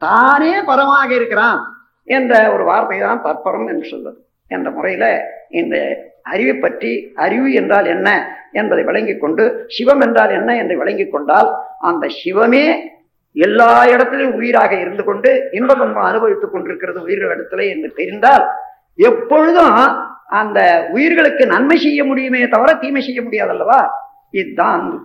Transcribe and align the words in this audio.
தானே 0.00 0.52
பரமாக 0.60 1.10
இருக்கிறான் 1.10 1.60
என்ற 2.04 2.52
ஒரு 2.52 2.64
வார்த்தை 2.64 2.98
தான் 2.98 3.22
தற்பரம் 3.22 3.66
என்று 3.66 3.88
சொல்வது. 3.88 4.18
என்ற 4.48 4.70
முறையில 4.70 5.04
இந்த 5.50 5.76
அறிவை 6.22 6.54
பற்றி 6.54 7.12
அறிவு 7.14 7.52
என்றால் 7.52 7.86
என்ன 7.86 8.08
என்பதை 8.52 8.84
விளங்கிக் 8.84 9.20
கொண்டு 9.20 9.64
சிவம் 9.68 10.00
என்றால் 10.00 10.30
என்ன 10.30 10.56
என்று 10.56 10.76
விளங்கி 10.76 11.08
கொண்டால் 11.08 11.50
அந்த 11.78 12.06
சிவமே 12.24 12.64
எல்லா 13.32 13.86
இடத்திலும் 13.86 14.34
உயிராக 14.34 14.80
இருந்து 14.80 15.04
கொண்டு 15.04 15.48
இன்ப 15.52 15.74
துன்பம் 15.74 16.02
அனுபவித்துக் 16.02 16.52
கொண்டிருக்கிறது 16.52 17.00
இடத்துல 17.06 17.68
என்று 17.70 17.92
தெரிந்தால் 17.92 18.44
எப்பொழுதும் 18.94 19.76
அந்த 20.28 20.88
உயிர்களுக்கு 20.90 21.46
நன்மை 21.46 21.76
செய்ய 21.76 22.04
முடியுமே 22.04 22.48
தவிர 22.48 22.74
தீமை 22.74 23.02
செய்ய 23.02 23.20
முடியாதல்லவா? 23.22 23.88
இதுதான் 24.30 24.80
அன்பு. 24.80 24.98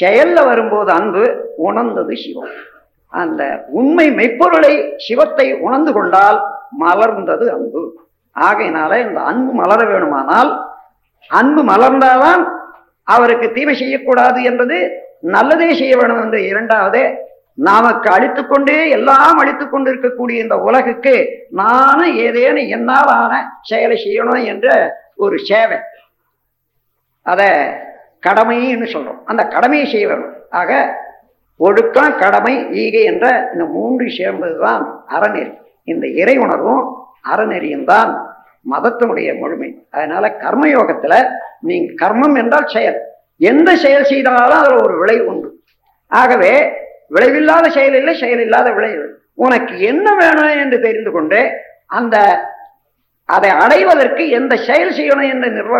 செயல்ல 0.00 0.44
வரும்போது 0.44 0.90
அன்பு 0.90 1.22
உணர்ந்தது 1.56 2.16
சிவம். 2.16 2.50
அந்த 3.06 3.64
உண்மை 3.68 4.10
மெய்ப்பொருளை 4.10 4.94
சிவத்தை 4.96 5.54
உணர்ந்து 5.54 5.92
கொண்டால் 5.92 6.44
மலர்ந்தது 6.80 7.46
அன்பு. 7.48 8.00
ஆகையினால 8.40 9.08
இந்த 9.08 9.20
அன்பு 9.20 9.52
மலர 9.52 9.98
வேணுமானால் 9.98 10.64
அன்பு 11.28 11.64
மலர்ந்தால்தான் 11.64 12.48
அவருக்கு 13.02 13.52
தீமை 13.52 13.74
செய்யக்கூடாது 13.74 14.42
என்பது 14.42 14.90
நல்லதே 15.20 15.74
செய்ய 15.74 15.96
வேணும் 15.96 16.22
என்று 16.22 16.46
இரண்டாவது 16.46 17.16
நமக்கு 17.54 18.10
அழித்துக் 18.10 18.50
கொண்டே 18.50 18.88
எல்லாம் 18.88 19.36
அழித்துக் 19.36 19.70
கொண்டு 19.70 19.94
இருக்கக்கூடிய 19.94 20.30
இந்த 20.30 20.56
உலகுக்கு 20.56 21.46
நானும் 21.50 22.16
ஏதேனும் 22.16 22.68
என்னால் 22.68 23.06
ஆன 23.06 23.58
செயலை 23.62 24.02
செய்யணும் 24.04 24.44
என்ற 24.44 24.96
ஒரு 25.16 25.38
சேவை. 25.38 25.78
அத 27.22 27.42
கடமைன்னு 28.26 28.86
சொல்றோம். 28.92 29.22
அந்த 29.24 29.46
கடமையை 29.46 29.90
செய்ய 29.90 30.08
வேணும் 30.08 30.32
ஆக 30.50 31.04
ஒழுக்கம் 31.60 32.16
கடமை 32.22 32.54
ஈகை 32.82 33.02
என்ற 33.10 33.26
இந்த 33.52 33.64
மூன்று 33.74 34.06
சேர்ந்ததுதான் 34.18 34.84
அறநெறி. 35.16 35.52
இந்த 35.92 36.06
இறை 36.22 36.36
உணர்வும் 36.44 36.82
அறநெறியும் 37.32 37.86
தான் 37.92 38.10
மதத்தினுடைய 38.72 39.28
முழுமை. 39.40 39.68
அதனால 39.90 40.24
கர்மயோகத்துல 40.44 41.14
நீங்க 41.68 41.92
கர்மம் 42.02 42.36
என்றால் 42.42 42.72
செயல். 42.76 42.98
எந்த 43.50 43.68
செயல் 43.84 44.10
செய்தாலும் 44.12 44.60
அதுல 44.62 44.82
ஒரு 44.86 44.96
விளைவு 45.02 45.24
உண்டு. 45.32 45.48
ஆகவே 46.12 46.52
விளைவில்லாத 47.14 47.66
செயல் 47.76 47.96
இல்லை 48.00 48.14
செயல் 48.22 48.42
இல்லாத 48.46 48.68
விளைவு. 48.78 49.04
உனக்கு 49.44 49.74
என்ன 49.90 50.06
வேணும் 50.20 50.60
என்று 50.62 50.78
தெரிந்து 50.86 51.10
கொண்டு 51.16 51.40
அந்த 51.98 52.16
அதை 53.28 53.50
அடைவதற்கு 53.64 54.24
எந்த 54.38 54.54
செயல் 54.68 54.96
செய்யணும் 54.98 55.30
என்று 55.34 55.48
நிர்வ 55.58 55.76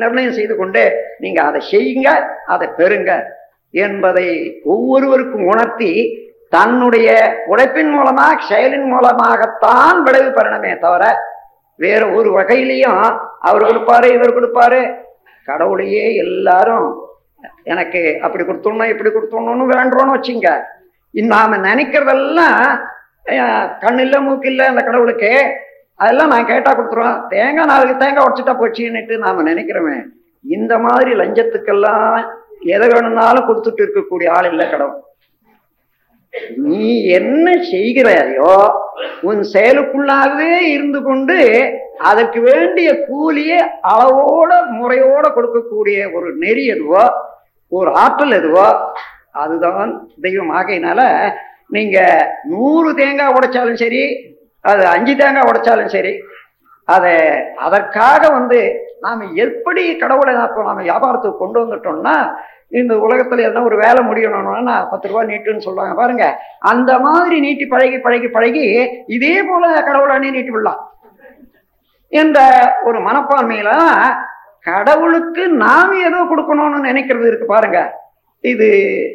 நிர்ணயம் 0.00 0.38
செய்து 0.38 0.54
கொண்டு 0.56 0.82
நீங்க 1.18 1.40
அதை 1.42 1.60
செய்யுங்க 1.72 2.08
அதை 2.54 2.66
பெறுங்க. 2.78 3.12
என்பதை 3.70 4.60
ஒவ்வொருவருக்கும் 4.64 5.44
உணர்த்தி 5.44 5.92
தன்னுடைய 6.48 7.08
உழைப்பின் 7.46 7.90
மூலமாக 7.90 8.42
செயலின் 8.48 8.88
மூலமாகத்தான் 8.92 10.02
விளைவு 10.02 10.30
பெறணுமே 10.30 10.78
தவிர 10.78 11.04
வேற 11.76 12.08
ஒரு 12.10 12.30
வகையிலையும் 12.38 13.18
அவர் 13.38 13.62
கொடுப்பாரு 13.62 14.04
இவர் 14.04 14.36
கொடுப்பாரு. 14.38 14.94
கடவுளையே 15.44 16.14
எல்லாரும் 16.14 16.88
எனக்கு 17.62 18.18
அப்படி 18.20 18.44
கொடுத்துடணும் 18.44 18.92
இப்படி 18.92 19.10
கொடுத்துடணும்னு 19.10 19.70
வேண்டுறோன்னு 19.72 20.16
வச்சுங்க. 20.16 20.50
நாம 21.34 21.56
நினைக்கிறதெல்லாம் 21.56 22.60
கண்ணில்ல 23.28 23.78
கண்ணு 23.82 24.00
இல்ல 24.00 24.20
மூக்கு 24.20 24.66
அந்த 24.66 24.82
கடவுளுக்கு 24.82 25.32
அதெல்லாம் 25.96 26.28
நான் 26.28 26.46
கேட்டா 26.46 26.70
கொடுத்துருவேன். 26.72 27.26
தேங்காய் 27.28 27.66
நாளைக்கு 27.66 27.96
தேங்காய் 27.96 28.26
உடச்சிட்டா 28.26 28.54
போச்சுன்னுட்டு 28.60 29.16
நாம 29.18 29.42
நினைக்கிறோமே. 29.42 29.96
இந்த 30.44 30.78
மாதிரி 30.78 31.12
லஞ்சத்துக்கெல்லாம் 31.12 32.26
எதை 32.74 32.86
வேணும்னாலும் 32.92 33.46
கொடுத்துட்டு 33.48 33.82
இருக்கக்கூடிய 33.84 34.28
ஆள் 34.36 34.48
இல்லை 34.50 34.66
கடவுள். 34.70 34.98
நீ 36.66 36.86
என்ன 37.18 37.46
செய்கிறாயோ 37.70 38.52
உன் 39.28 39.40
செயலுக்குள்ளாகவே 39.54 40.52
இருந்து 40.74 41.00
கொண்டு 41.08 41.38
அதற்கு 42.10 42.40
வேண்டிய 42.40 42.88
கூலியை 43.06 43.58
அளவோட 43.92 44.50
முறையோட 44.78 45.24
கொடுக்கக்கூடிய 45.36 45.98
ஒரு 46.16 46.28
நெறி 46.42 46.64
எதுவோ 46.74 47.04
ஒரு 47.72 47.90
ஆற்றல் 48.02 48.36
எதுவோ 48.40 48.66
அதுதான் 49.42 49.90
தெய்வம். 50.22 50.52
ஆகையினால 50.58 51.00
நீங்க 51.76 51.98
நூறு 52.52 52.90
தேங்காய் 53.00 53.34
உடைச்சாலும் 53.36 53.82
சரி 53.84 54.02
அது 54.64 54.82
அஞ்சு 54.94 55.12
தேங்காய் 55.20 55.48
உடைச்சாலும் 55.50 55.94
சரி 55.96 56.14
அதை 56.88 57.14
அதற்காக 57.66 58.22
வந்து 58.38 58.60
நாம் 59.00 59.22
எப்படி 59.44 59.82
கடவுளை 60.02 60.32
இப்போ 60.44 60.62
நாம 60.68 60.82
வியாபாரத்துக்கு 60.82 61.42
கொண்டு 61.42 61.58
வந்துட்டோம்னா 61.62 62.14
இந்த 62.80 62.94
உலகத்துல 62.94 63.44
எதனா 63.46 63.62
ஒரு 63.68 63.76
வேலை 63.76 64.00
முடியணும்னா 64.08 64.74
பத்து 64.90 65.08
ரூபா 65.08 65.22
நீட்டுன்னு 65.30 65.66
சொல்றாங்க. 65.66 65.94
பாருங்க. 65.94 66.24
அந்த 66.58 66.98
மாதிரி 66.98 67.40
நீட்டி 67.40 67.66
பழகி 67.66 67.98
பழகி 67.98 68.28
பழகி 68.28 68.64
இதே 69.06 69.36
போல 69.42 69.82
கடவுளானே 69.88 70.30
நீட்டி 70.30 70.50
விடலாம். 70.50 70.82
என்ற 72.08 72.38
ஒரு 72.84 72.98
மனப்பான்மையில 72.98 73.72
கடவுளுக்கு 74.68 75.48
நாம் 75.64 75.92
ஏதோ 76.06 76.20
கொடுக்கணும்னு 76.30 76.88
நினைக்கிறது 76.88 77.26
இருக்கு 77.26 77.46
பாருங்க. 77.46 77.80
இது 78.40 78.68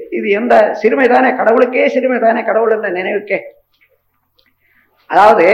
இது 0.10 0.28
எந்த 0.30 0.56
சிறுமை 0.74 1.08
தானே 1.08 1.30
கடவுளுக்கே 1.36 1.88
சிறுமை 1.88 2.20
தானே 2.20 2.44
கடவுள் 2.44 2.72
என்ற 2.72 2.90
நினைவுக்கே. 2.90 3.40
அதாவது 5.10 5.48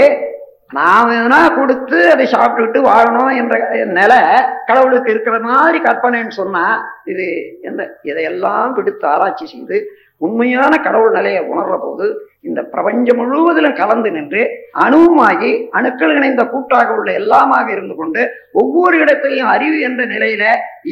நாம் 0.77 1.13
எதுனா 1.15 1.39
கொடுத்து 1.55 1.97
அதை 2.11 2.25
சாப்பிட்டுக்கிட்டு 2.33 2.81
வாழணும் 2.89 3.31
என்ற 3.39 3.55
நிலை 3.97 4.19
கடவுளுக்கு 4.67 5.11
இருக்கிற 5.11 5.37
மாதிரி 5.39 5.79
கற்பனைன்னு 5.79 6.39
சொன்னா 6.41 6.65
இது 7.03 7.25
எந்த 7.61 7.81
இதையெல்லாம் 8.01 8.75
பிடித்து 8.75 9.07
ஆராய்ச்சி 9.07 9.47
செய்து 9.47 9.79
உண்மையான 10.21 10.73
கடவுள் 10.77 11.15
நிலையை 11.15 11.39
உணர்ற 11.51 11.75
போது 11.77 12.07
இந்த 12.41 12.59
பிரபஞ்சம் 12.63 13.19
முழுவதிலும் 13.19 13.77
கலந்து 13.79 14.09
நின்று 14.11 14.41
அணுவுமாகி 14.83 15.51
அணுக்கள் 15.71 16.13
இணைந்த 16.15 16.43
கூட்டாக 16.49 16.93
உள்ள 16.93 17.09
எல்லாமாக 17.11 17.67
இருந்து 17.71 17.95
கொண்டு 17.95 18.21
ஒவ்வொரு 18.51 18.95
இடத்திலையும் 19.03 19.51
அறிவு 19.55 19.79
என்ற 19.79 20.05
நிலையில 20.05 20.43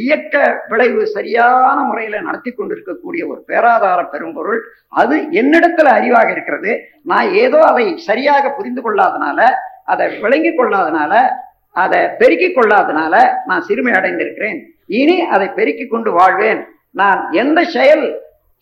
இயக்க 0.02 0.36
விளைவு 0.68 1.04
சரியான 1.08 1.78
முறையில 1.84 2.22
நடத்தி 2.22 2.52
கொண்டிருக்கக்கூடிய 2.52 3.22
ஒரு 3.28 3.40
பேராதார 3.48 4.00
பெரும்பொருள். 4.10 4.62
அது 4.94 5.16
என்னிடத்துல 5.42 5.94
அறிவாக 6.00 6.30
இருக்கிறது. 6.32 6.74
நான் 7.04 7.30
ஏதோ 7.44 7.60
அதை 7.64 7.86
சரியாக 8.10 8.52
புரிந்து 8.52 8.82
கொள்ளாதனால 8.82 9.40
அதை 9.92 10.06
விளங்கி 10.24 10.52
கொள்ளாதனால 10.52 11.14
அதை 11.82 12.00
பெருக்கிக் 12.20 12.56
கொள்ளாதனால 12.58 13.16
நான் 13.50 13.66
சிறுமை 13.68 13.94
அடைந்திருக்கிறேன். 14.00 14.60
இனி 15.00 15.18
அதை 15.36 15.48
பெருக்கி 15.58 15.86
கொண்டு 15.88 16.12
வாழ்வேன். 16.18 16.62
நான் 17.00 17.20
எந்த 17.42 17.60
செயல் 17.76 18.06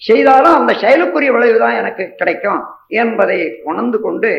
செய்தாலும் 0.02 0.58
அந்த 0.60 0.72
செயலுக்குரிய 0.82 1.30
விளைவு 1.36 1.60
தான் 1.62 1.78
எனக்கு 1.82 2.04
கிடைக்கும் 2.20 2.60
என்பதை 3.02 3.38
உணர்ந்து 3.70 4.00
கொண்டு 4.06 4.32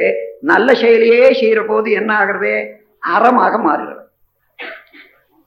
நல்ல 0.51 0.69
செயலையே 0.83 1.31
செய்யற 1.41 1.61
போது 1.71 1.89
என்ன 2.01 2.11
ஆகிறது? 2.21 2.53
அறமாக 3.15 3.55
மாறுகிறது. 3.67 4.05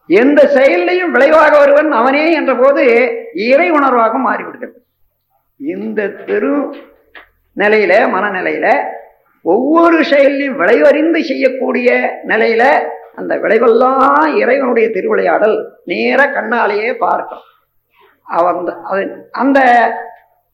எந்த 0.10 0.40
செயலையும் 0.56 1.14
விளைவாக 1.16 1.54
வருவன் 1.58 1.92
அவனே 2.00 2.24
என்ற 2.40 2.54
போது 2.62 2.84
இறை 3.50 3.68
உணர்வாக 3.78 4.16
மாறிவிடுகிறது. 4.28 4.78
இந்த 5.74 6.02
பெரு 6.28 6.54
நிலையில 7.62 7.94
மனநிலையில 8.16 8.68
ஒவ்வொரு 9.42 10.04
செயலையும் 10.04 10.60
விளைவறிந்து 10.60 11.22
செய்யக்கூடிய 11.22 12.20
நிலையில 12.28 12.90
அந்த 13.16 13.36
விளைவெல்லாம் 13.36 14.36
இறைவனுடைய 14.36 14.90
திருவிளையாடல் 14.90 15.82
நேர 15.86 16.24
கண்ணாலேயே 16.24 16.94
பார்க்கும். 16.94 17.40
அவன் 18.24 18.56
அது- 18.56 19.22
அந்த 19.32 19.60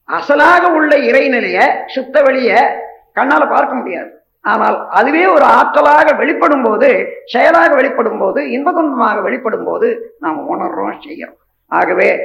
அசலாக 0.08 0.72
உள்ள 0.72 0.96
இறைநிலைய 0.96 1.72
சுத்த 1.86 2.22
வெளிய 2.22 2.80
கண்ணால 3.14 3.48
பார்க்க 3.48 3.74
முடியாது. 3.74 4.10
ஆனால் 4.40 4.88
அதுவே 4.88 5.26
ஒரு 5.26 5.44
ஆற்றலாக 5.44 6.16
வெளிப்படும் 6.16 6.62
போது 6.62 7.08
செயலாக 7.24 7.74
வெளிப்படும் 7.74 8.18
போது 8.18 8.42
இன்பதுன்பமாக 8.42 9.22
வெளிப்படும் 9.22 9.64
போது 9.64 10.16
நாம் 10.18 10.50
உணர்றோம் 10.50 11.02
செய்கிறோம். 11.06 11.36
ஆகவே 11.66 12.20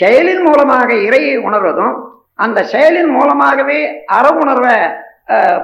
செயலின் 0.00 0.44
மூலமாக 0.44 0.92
இறையை 0.92 1.36
உணர்வதும் 1.36 2.12
அந்த 2.34 2.66
செயலின் 2.72 3.08
மூலமாகவே 3.08 4.04
அற 4.04 4.28
உணர்வை 4.28 4.76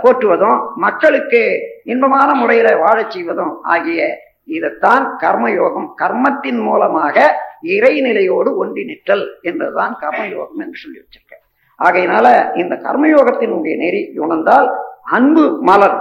போற்றுவதும் 0.03 0.59
மக்களுக்கு 0.75 1.41
இன்பமான 1.85 2.35
முறையில 2.35 2.77
வாழச் 2.77 3.11
செய்வதும் 3.11 3.63
ஆகிய 3.63 4.01
இதைத்தான் 4.45 5.05
கர்மயோகம் 5.21 5.89
கர்மத்தின் 6.03 6.61
மூலமாக 6.63 7.17
இறைநிலையோடு 7.63 8.51
ஒன்றி 8.55 8.85
நிற்றல் 8.85 9.25
என்பதுதான் 9.43 9.97
கர்மயோகம் 10.01 10.61
என்று 10.65 10.79
சொல்லி 10.83 10.99
வச்சிருக்கேன். 11.01 11.45
ஆகையினால 11.79 12.57
இந்த 12.57 12.75
கர்மயோகத்தினுடைய 12.77 13.77
நெறி 13.77 14.13
உணர்ந்தால் 14.17 14.69
அன்பு 15.03 15.45
மலர். 15.63 15.99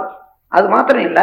அது 0.48 0.68
மாத்திரம் 0.68 1.04
இல்ல 1.04 1.20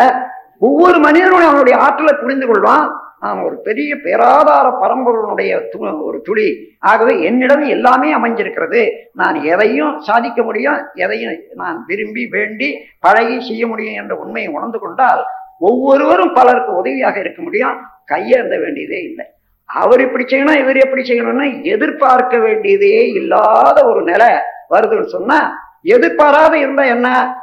ஒவ்வொரு 0.60 1.00
மனிதனும் 1.00 1.48
அவனுடைய 1.48 1.80
ஆற்றலை 1.80 2.14
புரிந்து 2.14 2.48
கொள்வான் 2.48 2.88
ஒரு 3.22 3.60
பெரிய 3.64 3.96
பேராதார 3.96 4.74
பரம்பொருளுடைய 4.82 5.62
து- 5.72 6.04
ஒரு 6.04 6.22
துளி. 6.24 6.76
ஆகவே 6.80 7.24
என்னிடம் 7.24 7.62
எல்லாமே 7.62 8.16
அமைஞ்சிருக்கிறது. 8.16 8.90
நான் 9.14 9.36
எதையும் 9.36 10.00
சாதிக்க 10.00 10.44
முடியும் 10.44 10.86
எதையும் 10.94 11.34
நான் 11.54 11.84
விரும்பி 11.88 12.28
வேண்டி 12.28 12.78
பழகி 13.00 13.48
செய்ய 13.48 13.68
முடியும் 13.68 14.04
என்ற 14.04 14.16
உண்மையை 14.16 14.52
உணர்ந்து 14.52 14.80
கொண்டால் 14.80 15.26
ஒவ்வொருவரும் 15.60 16.34
பலருக்கு 16.34 16.76
உதவியாக 16.76 17.20
இருக்க 17.20 17.42
முடியும். 17.42 17.78
கையேந்த 18.12 18.60
வேண்டியதே 18.60 19.02
இல்லை. 19.02 19.26
அவர் 19.66 20.02
இப்படி 20.02 20.24
செய்யணும் 20.24 20.60
இவர் 20.60 20.78
எப்படி 20.78 21.02
செய்யணும்னு 21.02 21.64
எதிர்பார்க்க 21.64 22.38
வேண்டியதே 22.38 23.08
இல்லாத 23.08 23.86
ஒரு 23.86 24.02
நிலை 24.04 24.28
வருதுன்னு 24.70 25.06
சொன்னா 25.06 25.60
எதிர்பாராத 25.82 26.58
இருந்தா 26.58 26.84
என்ன? 26.84 27.36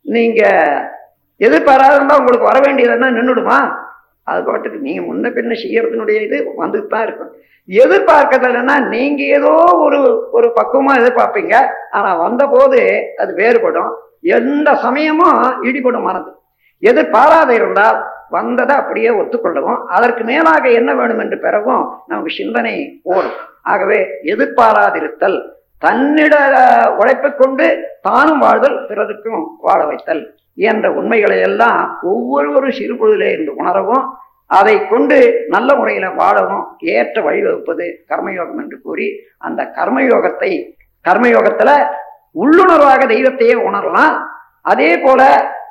நீங்க 0.00 0.68
எதிர்பாராத 1.36 1.94
இருந்தா 1.94 2.18
உங்களுக்கு 2.18 2.46
வர 2.46 2.60
வேண்டியது 2.60 2.92
என்ன? 2.92 3.10
நின்றுடுமா 3.10 3.79
அது 4.30 4.40
பாட்டுக்கு 4.48 4.86
நீங்கள் 4.86 5.06
முன்ன 5.08 5.30
பின்ன 5.36 5.52
செய்யறதுனுடைய 5.62 6.18
இது 6.26 6.38
வந்துட்டு 6.62 6.90
தான் 6.94 7.06
இருக்கும். 7.06 7.32
எதிர்பார்க்கறதுலன்னா 7.68 8.76
நீங்கள் 8.94 9.32
ஏதோ 9.38 9.52
ஒரு 9.86 10.00
ஒரு 10.38 10.48
பக்குவமாக 10.58 11.00
எதிர்பார்ப்பீங்க. 11.00 11.54
ஆனால் 11.98 12.20
வந்தபோது 12.24 12.80
அது 13.22 13.32
வேறுபடும். 13.40 13.90
எந்த 14.38 14.70
சமயமும் 14.86 15.40
இடிபடும் 15.68 16.06
மனது. 16.08 16.30
எதிர்பாராத 16.90 17.50
இருந்தால் 17.58 17.98
வந்ததை 18.36 18.74
அப்படியே 18.80 19.10
ஒத்துக்கொள்ளவும் 19.20 19.80
அதற்கு 19.96 20.22
மேலாக 20.30 20.64
என்ன 20.80 20.90
வேணும் 20.98 21.22
என்று 21.24 21.38
பெறவும் 21.44 21.84
நமக்கு 22.10 22.32
சிந்தனை 22.40 22.74
ஓடும். 23.14 23.38
ஆகவே 23.72 23.98
எதிர்பாராதிருத்தல் 24.32 25.38
தன்னிட 25.82 26.34
உழைப்பை 26.96 27.34
கொண்டு 27.34 27.66
தானும் 28.00 28.38
வாழ்தல் 28.38 28.86
பிறருக்கும் 28.88 29.44
வாழ 29.60 29.86
வைத்தல் 29.86 30.22
என்ற 30.54 30.92
உண்மைகளை 30.92 31.40
எல்லாம் 31.40 31.98
ஒவ்வொருவரும் 32.02 32.70
சிறுபொழுதிலே 32.70 33.28
இருந்து 33.32 33.54
உணரவும் 33.54 34.04
அதை 34.50 34.86
கொண்டு 34.88 35.46
நல்ல 35.48 35.74
முறையில 35.74 36.10
வாழவும் 36.10 36.64
ஏற்ற 36.78 37.22
வழிவகுப்பது 37.22 37.86
கர்மயோகம் 38.08 38.58
என்று 38.58 38.80
கூறி 38.80 39.06
அந்த 39.38 39.72
கர்மயோகத்தை 39.76 40.50
கர்மயோகத்துல 41.04 41.70
உள்ளுணர்வாக 42.34 43.06
தெய்வத்தையே 43.06 43.54
உணரலாம் 43.68 44.16
அதே 44.62 44.98
போல 44.98 45.20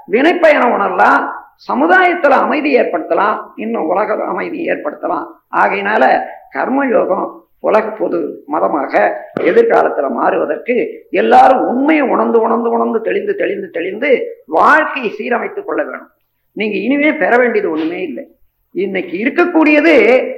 வினைப்பயணம் 0.07 0.73
உணரலாம் 0.73 1.25
சமுதாயத்துல 1.69 2.37
அமைதி 2.39 2.79
ஏற்படுத்தலாம் 2.79 3.37
இன்னும் 3.55 3.87
உலக 3.87 4.25
அமைதி 4.25 4.69
ஏற்படுத்தலாம். 4.71 5.25
ஆகையினால 5.53 6.03
கர்மயோகம் 6.55 7.27
உலக 7.59 7.89
பொது 7.89 8.43
மதமாக 8.47 8.93
எதிர்காலத்துல 9.39 10.09
மாறுவதற்கு 10.09 11.05
எல்லாரும் 11.11 11.67
உண்மையை 11.67 12.07
உணர்ந்து 12.07 12.41
உணர்ந்து 12.41 12.69
உணர்ந்து 12.69 13.01
தெளிந்து 13.01 13.35
தெளிந்து 13.35 13.69
தெளிந்து 13.69 14.09
வாழ்க்கையை 14.45 15.13
சீரமைத்துக் 15.17 15.65
கொள்ள 15.65 15.83
வேணும். 15.83 16.09
நீங்க 16.51 16.77
இனிமே 16.77 17.13
பெற 17.13 17.37
வேண்டியது 17.37 17.71
ஒண்ணுமே 17.71 18.01
இல்லை. 18.01 18.23
இன்னைக்கு 18.71 19.17
இருக்கக்கூடியது 19.17 19.93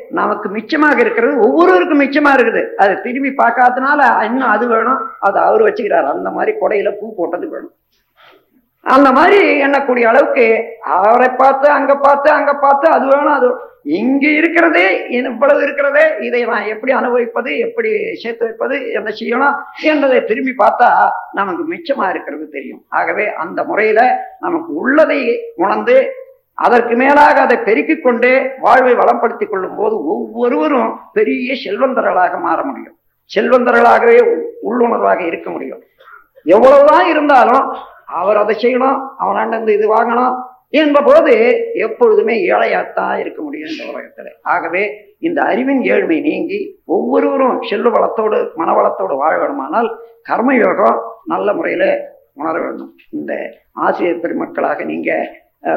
நமக்கு 0.10 0.50
மிச்சமாக 0.50 1.00
இருக்கிறது 1.00 1.40
ஒவ்வொருவருக்கும் 1.40 2.02
மிச்சமா 2.02 2.32
இருக்குது. 2.34 2.62
அது 2.76 3.02
திரும்பி 3.02 3.30
பார்க்காதனால 3.30 4.24
இன்னும் 4.24 4.50
அது 4.50 4.68
வேணும். 4.68 5.00
அது 5.20 5.40
அவர் 5.40 5.62
வச்சுக்கிறார். 5.62 6.08
அந்த 6.16 6.30
மாதிரி 6.30 6.58
கொடையில 6.58 6.92
பூ 7.00 7.16
போட்டது 7.16 7.50
வேணும். 7.50 7.74
அந்த 8.86 9.12
மாதிரி 9.12 9.40
எண்ணக்கூடிய 9.66 10.04
அளவுக்கு 10.04 10.46
அவரை 10.82 11.28
பார்த்து 11.30 11.68
அங்க 11.70 11.94
பார்த்து 11.96 12.30
அங்க 12.32 12.54
பார்த்து 12.54 12.88
அது 12.90 13.06
வேணும் 13.06 13.36
அது 13.36 13.50
இங்க 14.00 14.26
இருக்கிறதே 14.28 14.86
இவ்வளவு 15.10 15.62
இருக்கிறதே 15.62 16.06
இதை 16.20 16.46
நான் 16.46 16.66
எப்படி 16.66 16.92
அனுபவிப்பது 16.92 17.52
எப்படி 17.58 17.92
சேர்த்து 18.14 18.46
வைப்பது 18.46 18.76
என்ன 18.92 19.10
செய்யணும் 19.20 19.56
என்றதை 19.92 20.26
திரும்பி 20.26 20.54
பார்த்தா 20.58 20.90
நமக்கு 21.32 21.64
மிச்சமா 21.74 22.10
இருக்கிறது 22.10 22.50
தெரியும். 22.50 22.82
ஆகவே 22.90 23.34
அந்த 23.34 23.64
முறையில 23.64 24.02
நமக்கு 24.40 24.74
உள்ளதை 24.74 25.20
உணர்ந்து 25.56 25.98
அதற்கு 26.58 26.96
மேலாக 26.96 27.42
அதை 27.42 27.58
பெருக்கிக் 27.58 28.04
கொண்டே 28.04 28.34
வாழ்வை 28.60 28.94
வளப்படுத்திக் 28.94 29.50
கொள்ளும் 29.50 29.76
போது 29.76 29.96
ஒவ்வொருவரும் 30.06 30.92
பெரிய 31.14 31.54
செல்வந்தர்களாக 31.64 32.40
மாற 32.40 32.64
முடியும். 32.64 32.98
செல்வந்தர்களாகவே 33.32 34.18
உள்ளுணர்வாக 34.70 35.20
இருக்க 35.26 35.50
முடியும். 35.50 35.82
எவ்வளவுதான் 36.46 37.08
இருந்தாலும் 37.08 37.66
அவர் 38.20 38.40
அதை 38.42 38.54
செய்யணும் 38.64 39.00
அவன் 39.22 39.60
இந்த 39.60 39.72
இது 39.78 39.88
வாங்கணும் 39.98 40.36
என்ப 40.82 40.98
போது 41.08 41.34
எப்பொழுதுமே 41.86 42.36
ஏழையாத்தான் 42.52 43.16
இருக்க 43.22 43.40
முடியும் 43.46 43.72
இந்த 43.72 43.84
உலகத்துல. 43.92 44.30
ஆகவே 44.54 44.84
இந்த 45.28 45.40
அறிவின் 45.52 45.82
ஏழ்மை 45.94 46.18
நீங்கி 46.28 46.60
ஒவ்வொருவரும் 46.96 47.58
செல்வ 47.70 47.90
வளத்தோடு 47.96 48.40
மனவளத்தோடு 48.60 49.16
வாழ 49.22 49.34
வேணுமானால் 49.42 49.90
கர்மயோகம் 50.30 51.00
நல்ல 51.34 51.54
முறையில 51.58 51.86
உணர 52.40 52.54
வேண்டும். 52.66 52.92
இந்த 53.18 53.34
ஆசிரியர் 53.86 54.24
பெருமக்களாக 54.24 54.86
நீங்க 54.92 55.12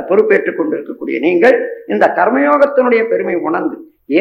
பொறுப்பேற்றுக் 0.09 0.59
கொண்டிருக்கக்கூடிய 0.59 1.17
நீங்கள் 1.27 1.57
இந்த 1.95 2.05
கர்மயோகத்தினுடைய 2.19 3.03
பெருமை 3.11 3.37
உணர்ந்து 3.49 3.77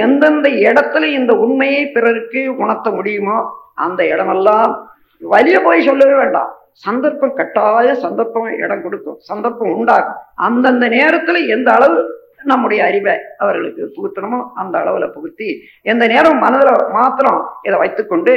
எந்தெந்த 0.06 0.48
இடத்துல 0.66 1.06
இந்த 1.20 1.32
உண்மையை 1.46 1.84
பிறருக்கு 1.96 2.42
உணர்த்த 2.64 2.90
முடியுமோ 2.98 3.38
அந்த 3.86 4.02
இடமெல்லாம் 4.14 4.74
வலிய 5.22 5.58
போய் 5.66 5.88
சொல்லவே 5.88 6.16
வேண்டாம். 6.22 6.52
சந்தர்ப்பம் 6.74 7.34
கட்டாய 7.34 7.96
சந்தர்ப்பம் 7.96 8.50
இடம் 8.64 8.82
கொடுக்கும். 8.82 9.18
சந்தர்ப்பம் 9.20 9.74
உண்டாகும். 9.76 10.20
அந்தந்த 10.36 10.88
நேரத்துல 10.88 11.48
எந்த 11.48 11.72
அளவு 11.74 12.00
நம்முடைய 12.46 12.86
அறிவை 12.86 13.14
அவர்களுக்கு 13.38 13.84
புகுத்தணுமோ 13.98 14.40
அந்த 14.54 14.76
அளவுல 14.80 15.06
புகுத்தி 15.12 15.50
எந்த 15.82 16.08
நேரம் 16.08 16.40
மனதில் 16.40 16.90
மாத்திரம் 16.92 17.40
இதை 17.62 17.78
வைத்துக்கொண்டு 17.80 18.34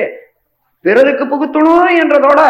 பிறருக்கு 0.84 1.24
புகுத்தணும் 1.24 1.88
என்றதோட 2.02 2.42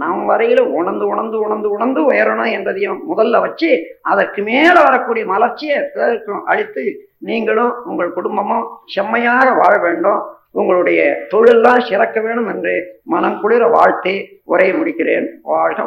நம் 0.00 0.24
வரையில 0.30 0.60
உணர்ந்து 0.78 1.06
உணர்ந்து 1.06 1.36
உணர்ந்து 1.40 1.68
உணர்ந்து 1.70 2.00
உயரணும் 2.10 2.50
என்றதையும் 2.56 2.98
முதல்ல 3.10 3.40
வச்சு 3.40 3.70
அதற்கு 4.02 4.42
மேல 4.42 4.82
வரக்கூடிய 4.82 5.24
மலர்ச்சியை 5.26 5.78
பிறருக்கும் 5.94 6.42
அழித்து 6.44 6.84
நீங்களும் 7.18 7.72
உங்கள் 7.84 8.12
குடும்பமும் 8.12 8.66
செம்மையாக 8.86 9.46
வாழ 9.54 9.78
வேண்டும். 9.78 10.20
உங்களுடைய 10.50 11.26
தொழிலெல்லாம் 11.30 11.88
சிறக்க 11.88 12.20
வேணும் 12.20 12.48
என்று 12.48 13.00
மனம் 13.04 13.40
குளிர 13.40 13.66
வாழ்த்தி 13.66 14.40
உரை 14.44 14.72
முடிக்கிறேன். 14.72 15.26
வாழ்க 15.42 15.82